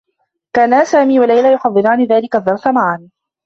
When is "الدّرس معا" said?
2.35-3.09